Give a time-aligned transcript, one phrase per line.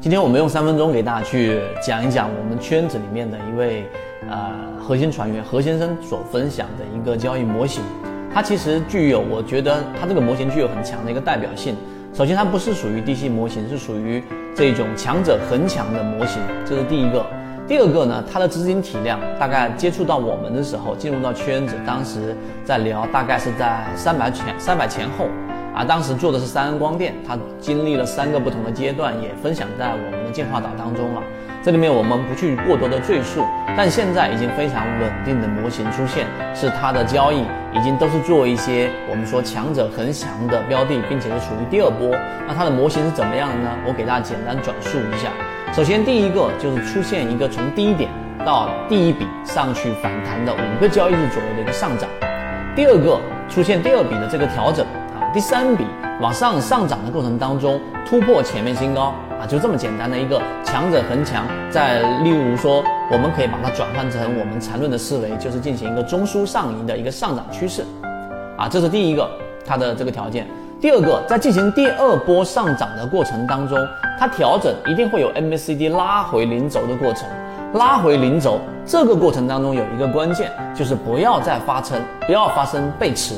[0.00, 3.84] 今天我们用三分钟给大家去讲一讲我们圈子里面的一位
[4.30, 7.82] 呃核心船员何先生所分享的一个交易模型。
[8.32, 11.76] 它其实具有，我觉得它这个模型具有很强的一个代表性。
[12.14, 14.22] 首先，它不是属于低息模型，是属于
[14.54, 17.24] 这种强者恒强的模型，这是第一个。
[17.68, 25.26] 第二个呢，它的资金体量大概接触到我们的时候，进入到圈子，当时在聊，大概是在三百前三百前后。
[25.74, 31.22] 啊，当时做的是三安光电，它经历了三个不同的阶段，也分享在我们的进化岛当中了。
[31.64, 33.42] 这里面我们不去过多的赘述，
[33.76, 42.10] 但现在已经非常稳定的模型出现，是它的交易已经都是做一些我们说强者恒强的标的，并且是处于第二波。
[42.46, 43.70] 那它的模型是怎么样的呢？
[43.84, 45.30] 我给大家简单转述一下。
[45.72, 48.08] 首先第一个就是出现一个从低点
[48.46, 52.08] 到第一笔上去反弹的五个交易日左右的一个上涨，
[52.76, 53.18] 第二个
[53.48, 54.86] 出现第二笔的这个调整。
[55.34, 55.84] 第三笔
[56.20, 61.44] 往上上涨的过程当中，突破前面新高啊，就这么简单的一个强者恒强。
[61.68, 67.84] 再例如说，我们可以把它转换成我们缠论的思维，就是进行一个中枢上移的一个上涨趋势，
[68.56, 69.28] 啊，这是第一个
[69.66, 70.46] 它的这个条件。
[70.80, 73.76] 第二个，在进行第二波上涨的过程当中，
[74.16, 77.26] 它调整一定会有 MACD 拉回零轴的过程，
[77.72, 83.34] 拉回零轴这个过程当中有一个关键，就是不要再发生，不要发生背驰。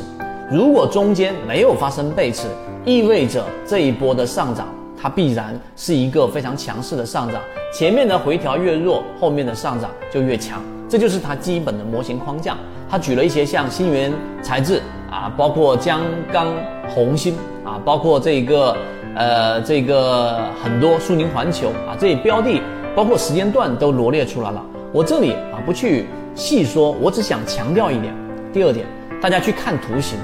[0.48, 2.46] 如果中间没有发生背驰，
[2.84, 7.42] 意味着这一波的上涨，它必然是一个非常强势的上涨。
[7.74, 12.56] 前面的回调越弱，后面的上涨就越强，这就是它基本的模型框架。
[12.88, 14.80] 它举了一些像新源材质
[15.10, 16.00] 啊，包括江
[16.32, 16.54] 钢、
[16.88, 18.76] 红星啊，包括这个
[19.16, 22.62] 呃这个很多苏宁环球啊，这些标的，
[22.94, 24.64] 包括时间段都罗列出来了。
[24.92, 28.14] 我这里啊不去细说，我只想强调一点。
[28.52, 28.86] 第二点，
[29.20, 30.16] 大家去看图形。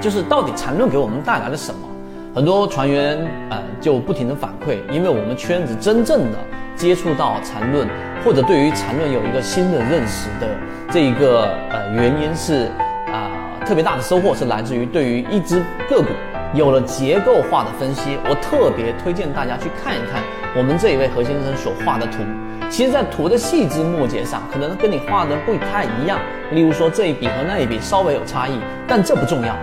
[0.00, 1.88] 就是到底缠论给我们带来了什么？
[2.34, 3.18] 很多船员
[3.50, 6.38] 呃就不停的反馈，因为我们圈子真正的
[6.74, 7.86] 接触到缠论，
[8.24, 10.48] 或者对于缠论有一个新的认识的
[10.90, 12.70] 这一个呃原因是
[13.12, 13.30] 啊
[13.66, 16.08] 特别大的收获是来自于对于一只个股
[16.54, 18.16] 有了结构化的分析。
[18.24, 20.22] 我特别推荐大家去看一看
[20.56, 22.18] 我们这一位何先生所画的图。
[22.70, 26.18] 其实，在图的细枝末节上，可能跟你画的不太一样。
[26.52, 29.54] 例如说这一笔和那一笔稍微有差异，但这不重要。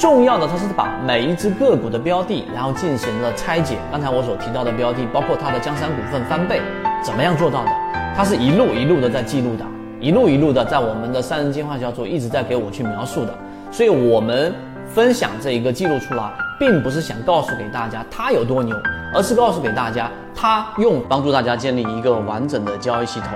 [0.00, 3.76] 重要的，它是把每一只个股的标的，然后进行了拆解。
[3.92, 6.58] 刚才我所提到的标的，包括它的江山股份翻倍，
[7.02, 7.70] 怎么样做到的？
[8.16, 9.64] 它是一路一路的在记录的，
[10.00, 13.34] 一路一路的在我们的三人进化小组一直在给我去描述的。
[13.70, 14.54] 所以，我们
[14.86, 18.74] 分享这一个记录出来，并不是想告诉给大家它有多牛，
[19.14, 23.28] 而是告诉给大家，它用帮助大家建立一个完整的交易系统。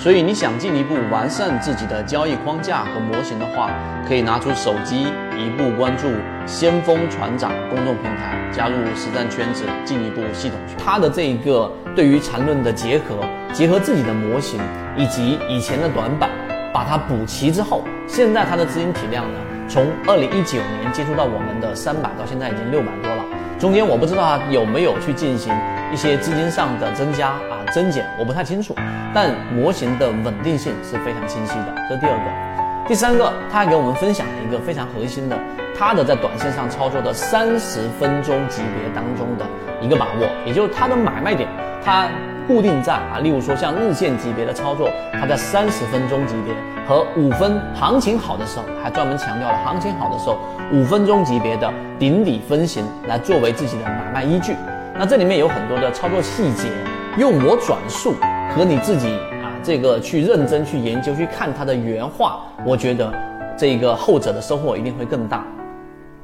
[0.00, 3.70] 所以你想进一步完善自己的交易框架和模型的话，
[4.08, 6.08] 可以拿出手机，一步关注
[6.46, 10.74] 先锋船长公众平台，加入实战圈子，进一步系统学。
[10.82, 13.22] 他的这一个对于缠论的结合，
[13.52, 14.58] 结合自己的模型
[14.96, 16.30] 以及以前的短板，
[16.72, 19.38] 把它补齐之后，现在他的资金体量呢，
[19.68, 23.22] 从二零一九年接触到我们的三百到现在已经六百多了。
[23.60, 25.54] 中间我不知道他有没有去进行
[25.92, 28.74] 一些资金上的增加啊增减，我不太清楚。
[29.12, 32.88] 但模型的稳定性是非常清晰的，这是第二个。
[32.88, 35.38] 第三个，他还给我们分享了一个非常核心的，
[35.78, 39.44] 他的在短线上操作的三十分钟级别当中的
[39.82, 41.46] 一个把握，也就是他的买卖点，
[41.84, 42.08] 他
[42.48, 46.54] 固定在啊，例如说像日线级别的操作，他在三十分钟级别
[46.90, 50.36] 和五分行情好的时候，还专门强调了行情好的时候。
[50.72, 54.56] 五分钟级别的顶底分型来作为自己的买卖依据，
[54.98, 56.68] 那这里面有很多的操作细节，
[57.16, 58.14] 用我转述
[58.56, 59.06] 和你自己
[59.40, 63.12] 啊这个去认真去研究去看它的原话，我觉得
[63.56, 65.44] 这个后者的收获一定会更大。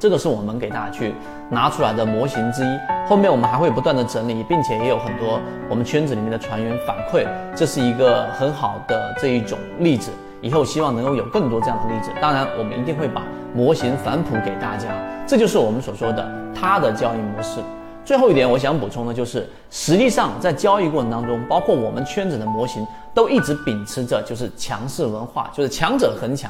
[0.00, 1.14] 这个是我们给大家去
[1.48, 2.78] 拿出来的模型之一，
[3.08, 5.40] 后面我们还会不断的整理，并且也有很多
[5.70, 7.24] 我们圈子里面的船员反馈，
[7.54, 10.10] 这是一个很好的这一种例子。
[10.46, 13.20] 以后希望能够有更多这样的例子，当然我们一定会把
[13.52, 14.86] 模型反哺给大家，
[15.26, 17.60] 这就是我们所说的它的交易模式。
[18.04, 26.48] 最后一点，我想补充的就是，实际上在交易过程当中，包括我们圈子的模型，都一直秉持着就是强势文化，就是强者恒强。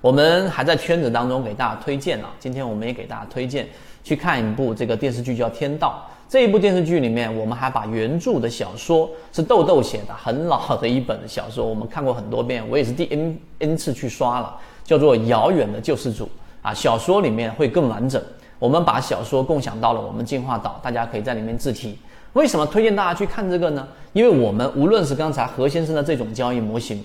[0.00, 3.68] 我们还在圈子当中给大家推荐了，今天我们也给大家推荐
[4.06, 6.00] 去看一部这个电视剧，叫《天道》。
[6.28, 16.24] 这一部电视剧里面，我们还把原著的小说是豆豆写的，很老的一本小说，我们看过很多遍，我也是第 n n 次去刷了，叫做《遥远的救世主》
[16.62, 16.72] 啊。
[16.72, 18.22] 小说里面会更完整，
[18.60, 21.98] 我们把小说共享到了我们进化岛，大家可以在里面自提。
[22.34, 23.88] 为什么推荐大家去看这个呢？
[24.12, 27.04] 因为我们无论是刚才何先生的这种交易模型，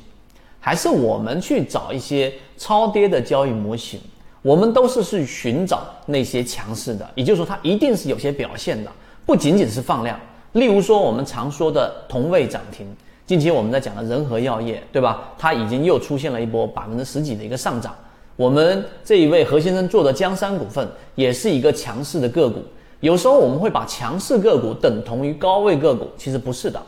[0.60, 4.00] 还是我们去找一些超跌的交易模型，
[4.42, 8.92] 我们都是去寻找那些强势的，也就是说它一定是有些表现的。
[9.26, 10.20] 不仅仅是放量，
[10.54, 12.88] 例如说我们常说的同位涨停，
[13.28, 15.32] 近期我们在讲的仁和药业，对吧？
[15.38, 17.96] 它已经又出现了一波百分之十几的一个上涨。
[18.36, 22.64] 我们这一位何先生做的江山股份也是一个强势的个股。
[23.00, 26.82] 有时候我们会把强势个股等同于高位个股，其实不是的。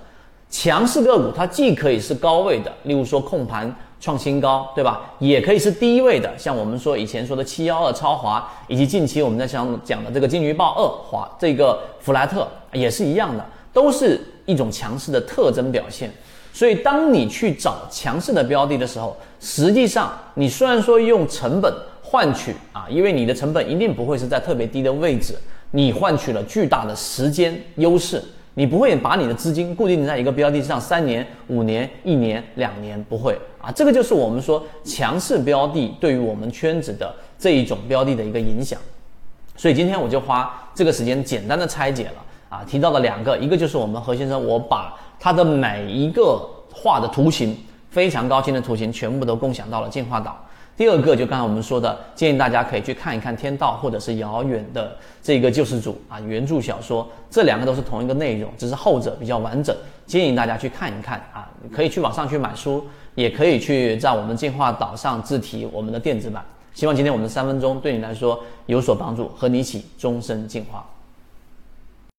[0.49, 3.73] 强势个股它既可以是高位的，例如说控盘
[4.03, 5.13] 创新高，对吧？
[5.17, 16.11] 也可以是低位的，像我们说以前说的七幺二超华，以及近期我们在讲讲的这个金鱼报二华这个弗莱特也是一样的，都是一种强势的特征表现。
[16.51, 25.33] 所以当你去找强势的标的的时候，实际上你虽然说用成本换取啊，因为你的成本一定不会是在特别低的位置。
[25.71, 28.21] 你换取了巨大的时间优势，
[28.55, 33.71] 你不会把你的资金固定在一个标的上三年、五年、一年、两年，不会啊。
[33.71, 38.79] 这个就是我们说强势标的对于我们圈子的这一种标的的一个影响。
[39.55, 46.39] 所以今天我就花这个时间简单的拆解了啊，提到了两个，一个就是我们何先生，我把他的每一个
[46.71, 47.57] 画的图形，
[47.89, 50.37] 非常高清的图形，全部都共享到了进化岛。
[50.75, 54.91] 第二个就刚才我们说的，建议大家可以去看一看《天道》或者是《遥远的
[55.21, 59.75] 这个救世主》啊，原著小说，这两个都是同一个内容，只是后者比较完整，
[60.07, 61.47] 建议大家去看一看啊。
[61.71, 62.83] 可以去网上去买书，
[63.13, 66.43] 也可以去在我们进化岛上自提我们的电子版。
[66.73, 70.83] 希望今天我们的三分钟对你来说有所帮助，和你一起终身进化。